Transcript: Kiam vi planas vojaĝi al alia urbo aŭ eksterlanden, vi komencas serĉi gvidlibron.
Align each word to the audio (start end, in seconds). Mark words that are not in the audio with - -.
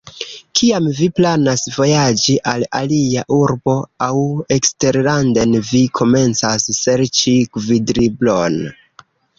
Kiam 0.59 0.85
vi 0.99 1.09
planas 1.19 1.65
vojaĝi 1.75 2.37
al 2.53 2.65
alia 2.81 3.25
urbo 3.37 3.77
aŭ 4.09 4.17
eksterlanden, 4.59 5.55
vi 5.71 5.85
komencas 6.01 6.69
serĉi 6.83 7.37
gvidlibron. 7.61 8.61